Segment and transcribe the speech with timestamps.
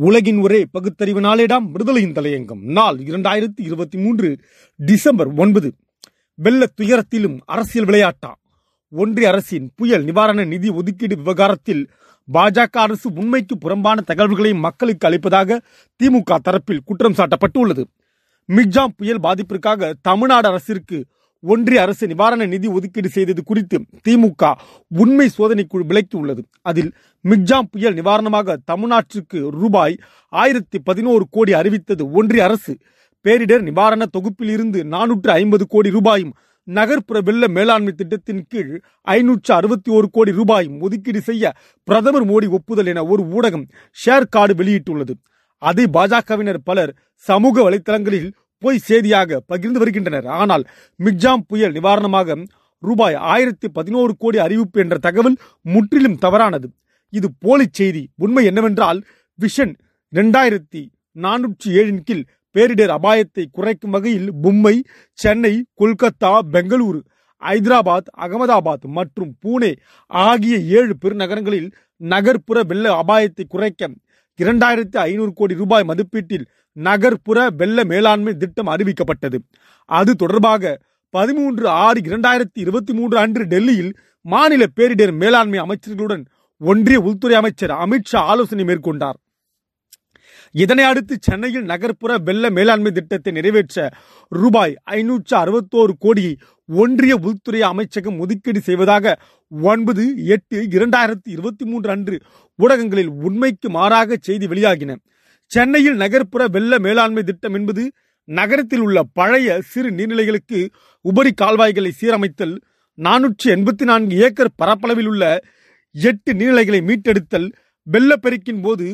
[0.00, 2.60] உலகின் ஒரே பகுத்தறிவு நாளேடாம் விடுதலையின் தலையங்கம்.
[2.60, 4.38] நாள் இரண்டாயிரத்தி இருபத்தி மூன்று
[4.76, 5.72] டிசம்பர் ஒன்பது.
[6.34, 8.36] வெள்ள துயரத்திலும் அரசியல் விளையாட்டா?
[8.90, 11.90] ஒன்றிய அரசின் புயல் நிவாரண நிதி ஒதுக்கீடு விவகாரத்தில்
[12.32, 15.60] பாஜக அரசு உண்மைக்கு புறம்பான தகவல்களை மக்களுக்கு அளிப்பதாக
[16.02, 17.84] திமுக தரப்பில் குற்றம் சாட்டப்பட்டுள்ளது.
[18.48, 21.06] மிக்ஜாம் புயல் பாதிப்பிற்காக தமிழ்நாடு அரசிற்கு
[21.42, 23.78] ஒன்றிய அரசு நிவாரண நிதி ஒதுக்கீடு செய்தது குறித்து
[24.08, 24.52] திமுக
[24.88, 26.42] உண்மை சோதனைக்குழு விளக்கியுள்ளது.
[26.62, 26.90] அதில்
[27.24, 29.96] மிக்ஜாம் புயல் நிவாரணமாக தமிழ்நாட்டிற்கு ரூபாய்
[30.28, 32.74] ஆயிரத்தி பதினோரு கோடி அறிவித்தது ஒன்றிய அரசு.
[33.24, 36.34] பேரிடர் நிவாரண தொகுப்பில் இருந்து நானூற்று ஐம்பது கோடி ரூபாயும்
[36.68, 41.52] நகர்ப்புற வெள்ள மேலாண்மை திட்டத்தின் கீழ் ஐநூற்று அறுபத்தி ஒரு கோடி ரூபாயும் ஒதுக்கீடு செய்ய
[41.84, 43.64] பிரதமர் மோடி ஒப்புதல் என ஒரு ஊடகம்
[44.06, 45.14] ஷேர் கார்டு வெளியிட்டுள்ளது.
[45.62, 48.28] அதை பாஜகவினர் பலர் சமூக வலைத்தளங்களில்
[48.62, 50.26] பொய் செய்தியாக பகிர்ந்து வருகின்றனர்.
[50.40, 50.64] ஆனால்
[51.00, 52.36] மிக்ஜாம் புயல் நிவாரணமாக
[52.82, 55.36] ரூபாய் ஆயிரத்தி பதினோரு கோடி அறிவிப்பு என்ற தகவல்
[55.74, 56.68] முற்றிலும் தவறானது.
[57.12, 58.02] இது போலி செய்தி.
[58.24, 58.98] உண்மை என்னவென்றால்
[59.38, 59.72] விஷன்
[60.12, 60.82] இரண்டாயிரத்தி
[61.16, 64.74] நானூற்றி ஏழின் கீழ் பேரிடர் அபாயத்தை குறைக்கும் வகையில் மும்பை
[65.18, 67.00] சென்னை கொல்கத்தா பெங்களூரு
[67.42, 69.72] ஐதராபாத் அகமதாபாத் மற்றும் பூனே
[70.10, 71.68] ஆகிய ஏழு பெருநகரங்களில்
[72.00, 73.90] நகர்ப்புற வெள்ள அபாயத்தை குறைக்க
[74.38, 79.38] இரண்டாயிரத்தி ஐநூறு கோடி ரூபாய் மதிப்பீட்டில் நகர்ப்புற வெள்ள மேலாண்மை திட்டம் அறிவிக்கப்பட்டது.
[79.84, 86.24] அது தொடர்பாக பதிமூன்று ஆறு இரண்டாயிரத்தி இருபத்தி மூன்று அன்று டெல்லியில் மாநில பேரிடர் மேலாண்மை அமைச்சர்களுடன்
[86.60, 89.18] ஒன்றிய உள்துறை அமைச்சர் அமித்ஷா ஆலோசனை மேற்கொண்டார்.
[90.54, 93.90] இதனை அடுத்து சென்னையில் நகர்ப்புற வெள்ள மேலாண்மை திட்டத்தை நிறைவேற்ற
[94.28, 96.36] ரூபாய் ஐநூற்று அறுபத்தோரு கோடியை
[96.68, 99.14] ஒன்றிய உள்துறை அமைச்சகம் ஒதுக்கீடு செய்வதாக
[99.50, 102.16] ஒன்பது எட்டு இரண்டாயிரத்தி இருபத்தி மூன்று அன்று
[102.58, 104.96] ஊடகங்களில் உண்மைக்கு மாறாக செய்தி வெளியாகின.
[105.46, 107.92] சென்னையில் நகர்ப்புற வெள்ள மேலாண்மை திட்டம் என்பது
[108.28, 110.68] நகரத்தில் உள்ள பழைய சிறு நீர்நிலைகளுக்கு
[111.04, 112.54] உபரி கால்வாய்களை சீரமைத்தல்
[112.98, 115.24] நானூற்றி எண்பத்தி நான்கு ஏக்கர் பரப்பளவில் உள்ள
[115.92, 117.48] எட்டு நீர்நிலைகளை மீட்டெடுத்தல்
[117.86, 118.86] வெள்ளப்பெருக்கின் போது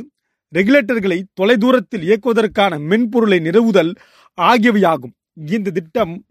[0.52, 3.92] ரெகுலேட்டர்களை தொலைதூரத்தில் இயக்குவதற்கான மென்பொருளை நிறுவுதல்
[4.38, 5.14] ஆகியவையாகும்.
[5.34, 6.24] இந்த திட்டம்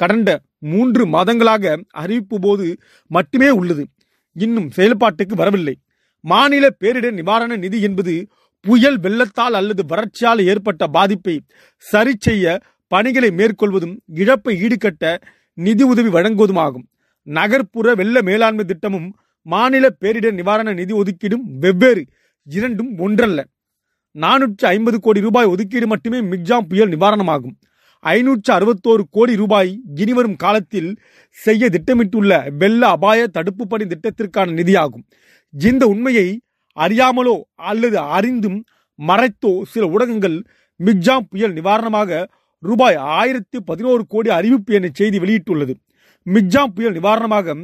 [0.00, 0.30] கடந்த
[0.72, 1.64] மூன்று மாதங்களாக
[2.02, 2.66] அறிவிப்பு போது
[3.10, 3.84] மட்டுமே உள்ளது.
[4.44, 5.74] இன்னும் செயல்பாட்டுக்கு வரவில்லை.
[6.24, 8.14] மாநில பேரிடர் நிவாரண நிதி என்பது
[8.64, 11.34] புயல் வெள்ளத்தால் அல்லது வறட்சியால் ஏற்பட்ட பாதிப்பை
[11.90, 12.60] சரி செய்ய
[12.92, 15.04] பணிகளை மேற்கொள்வதும் இழப்பை ஈடுகட்ட
[15.66, 16.86] நிதி உதவி வழங்குவதுமாகும்.
[17.26, 19.08] நகர்ப்புற வெள்ள மேலாண்மை திட்டமும்
[19.46, 22.02] மாநில பேரிடர் நிவாரண நிதி ஒதுக்கீடும் வெவ்வேறு
[22.48, 23.40] இரண்டும் ஒன்றல்ல.
[24.14, 27.56] நானூற்று ஐம்பது கோடி ரூபாய் ஒதுக்கீடு மட்டுமே மிக்ஜாம் புயல் நிவாரணமாகும்.
[28.04, 29.70] ஐநூற்று அறுபத்தோரு கோடி ரூபாய்
[30.02, 30.90] இனிவரும் காலத்தில்
[31.38, 35.04] செய்ய திட்டமிட்டுள்ள வெள்ள அபாய தடுப்பு பணி திட்டத்திற்கான நிதியாகும்.
[35.54, 36.28] இந்த உண்மையை
[36.76, 37.36] அறியாமலோ
[37.70, 38.58] அல்லது அறிந்தும்
[38.98, 40.38] மறைத்தோ சில ஊடகங்கள்
[40.80, 42.20] மிக்ஜாம் புயல் நிவாரணமாக
[42.62, 45.74] ரூபாய் ஆயிரத்தி பதினோரு கோடி அறிவிப்பு என செய்தி வெளியிட்டுள்ளது.
[46.26, 47.54] மிக்ஜாம் புயல் நிவாரணமாக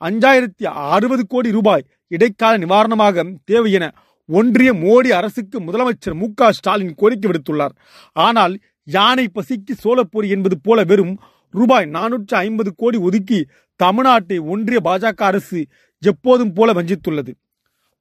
[0.00, 0.64] அஞ்சாயிரத்தி
[0.96, 1.86] அறுபது கோடி ரூபாய்
[2.16, 3.86] இடைக்கால நிவாரணமாக தேவை என
[4.28, 7.74] ஒன்றிய மோடி அரசுக்கு முதலமைச்சர் மு க ஸ்டாலின் கோரிக்கை விடுத்துள்ளார்.
[8.12, 8.54] ஆனால்
[8.94, 11.14] யானை பசிக்கு சோளப்பொறி என்பது போல வெறும்
[11.54, 13.40] ரூபாய் நானூற்று ஐம்பது கோடி ஒதுக்கி
[13.80, 15.60] தமிழ்நாட்டை ஒன்றிய பாஜக அரசு
[16.02, 17.32] எப்போதும் போல வஞ்சித்துள்ளது.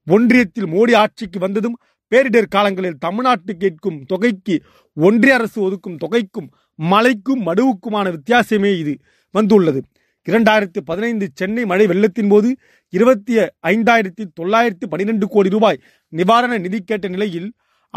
[0.07, 1.77] ஒன்றியத்தில் மோடி ஆட்சிக்கு வந்ததும்
[2.11, 4.55] பேரிடர் காலங்களில் தமிழ்நாட்டு கேட்கும் தொகைக்கு
[4.97, 6.49] ஒன்றிய அரசு ஒதுக்கும் தொகைக்கும்
[6.79, 8.93] மழைக்கும் மடுவுக்குமான வித்தியாசமே இது
[9.35, 9.79] வந்துள்ளது.
[10.27, 12.49] இரண்டாயிரத்தி பதினைந்து சென்னை மழை வெள்ளத்தின் போது
[12.93, 13.33] இருபத்தி
[13.67, 15.81] ஐந்தாயிரத்தி தொள்ளாயிரத்தி பனிரெண்டு கோடி ரூபாய்
[16.13, 17.49] நிவாரண நிதி கேட்ட நிலையில்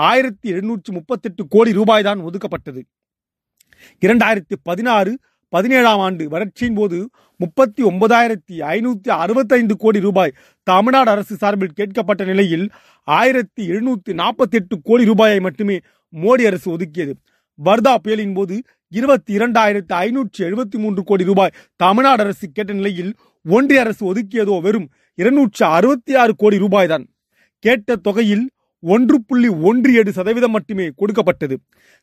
[0.09, 2.81] ஆயிரத்தி எழுநூற்றி முப்பத்தெட்டு கோடி ரூபாய் தான் ஒதுக்கப்பட்டது.
[4.03, 5.13] இரண்டாயிரத்தி பதினாறு
[5.53, 6.99] பதினேழாம் ஆண்டு வறட்சியின் போது
[7.41, 10.35] முப்பத்தி ஒன்பதாயிரத்தி ஐநூற்றி அறுபத்தைந்து கோடி ரூபாய்
[10.67, 12.67] தமிழ்நாடு அரசு சார்பில் கேட்கப்பட்ட நிலையில்
[13.09, 15.77] ஆயிரத்தி எழுநூற்றி நாற்பத்தி எட்டு கோடி ரூபாயை மட்டுமே
[16.13, 17.13] மோடி அரசு ஒதுக்கியது.
[17.59, 18.57] வர்தா புயலின் போது
[18.93, 23.13] இருபத்தி இரண்டாயிரத்தி ஐநூற்றி எழுபத்தி மூன்று கோடி ரூபாய் தமிழ்நாடு அரசு கேட்ட நிலையில்
[23.45, 27.05] ஒன்றிய அரசு ஒதுக்கியதோ வெறும் இருநூற்று அறுபத்தி ஆறு கோடி ரூபாய் தான்
[27.65, 28.47] கேட்ட தொகையில்
[28.83, 31.57] ஒன்று புள்ளி ஒன்று ஏழு சதவீதம் மட்டுமே கொடுக்கப்பட்டது.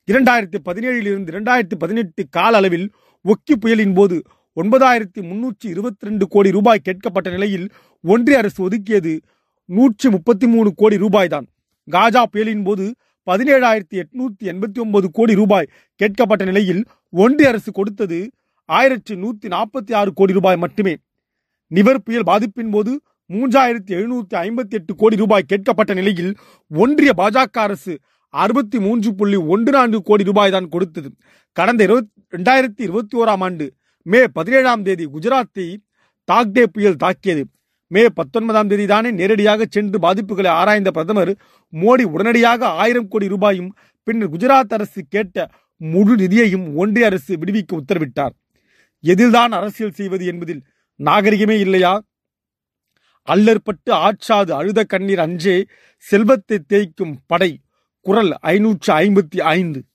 [0.07, 2.87] இரண்டாயிரத்தி பதினேழில் இருந்து இரண்டாயிரத்தி பதினெட்டு கால அளவில்
[3.25, 4.17] ஒக்கி புயலின் போது
[4.57, 7.65] ஒன்பதாயிரத்தி முன்னூற்றி இருபத்தி ரெண்டு கோடி ரூபாய் கேட்கப்பட்ட நிலையில்
[8.03, 9.13] ஒன்றிய அரசு ஒதுக்கியது
[9.69, 11.47] நூற்றி முப்பத்தி மூணு கோடி ரூபாய் தான்
[11.87, 12.85] காஜா புயலின் போது
[13.27, 15.69] பதினேழாயிரத்தி எட்நூத்தி எண்பத்தி ஒன்பது கோடி ரூபாய்
[16.01, 16.81] கேட்கப்பட்ட நிலையில்
[17.13, 18.19] ஒன்றிய அரசு கொடுத்தது
[18.69, 20.93] ஆயிரத்தி நூத்தி நாற்பத்தி ஆறு கோடி ரூபாய் மட்டுமே.
[21.71, 22.91] நிவர் புயல் பாதிப்பின் போது
[23.33, 26.37] மூன்றாயிரத்தி எழுநூத்தி ஐம்பத்தி எட்டு கோடி ரூபாய் கேட்கப்பட்ட நிலையில்
[26.71, 31.09] ஒன்றிய பாஜக அரசு அறுபத்தி மூன்று புள்ளி ஒன்று நான்கு கோடி ரூபாய் தான் கொடுத்தது.
[31.57, 33.65] கடந்த இருபத்தி ரெண்டாயிரத்தி இருபத்தி ஓராம் ஆண்டு
[34.01, 35.67] மே பதினேழாம் தேதி குஜராத்தை
[36.31, 37.43] தாக்டே புயல் தாக்கியது.
[37.87, 41.35] மே பத்தொன்பதாம் தேதி தானே நேரடியாக சென்று பாதிப்புகளை ஆராய்ந்த பிரதமர்
[41.73, 43.71] மோடி உடனடியாக ஆயிரம் கோடி ரூபாயும்
[44.03, 45.47] பின்னர் குஜராத் அரசு கேட்ட
[45.77, 48.33] முழு நிதியையும் ஒன்றிய அரசு விடுவிக்க உத்தரவிட்டார்.
[49.03, 50.61] எதில்தான் அரசியல் செய்வது என்பதில்
[50.99, 52.01] நாகரிகமே இல்லையா?
[53.27, 55.63] அல்லற்பட்டு ஆற்றாது அழுத கண்ணீர் அஞ்சே
[55.97, 57.51] செல்வத்தை தேய்க்கும் படை.
[58.01, 59.86] குரல் ஐநூற்று ஐம்பத்தி ஐந்து.